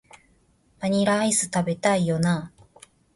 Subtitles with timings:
[0.79, 2.51] バニラアイス、食べたいよな